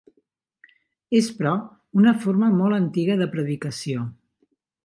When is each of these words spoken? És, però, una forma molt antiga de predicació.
És, 1.19 1.27
però, 1.41 1.51
una 2.01 2.15
forma 2.25 2.51
molt 2.63 2.79
antiga 2.81 3.21
de 3.23 3.31
predicació. 3.37 4.09